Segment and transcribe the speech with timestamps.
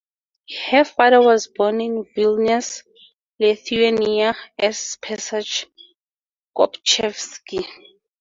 [0.71, 2.81] Her father was born in Vilnius,
[3.37, 5.69] Lithuania, as Pesach
[6.57, 7.63] Kobchefski.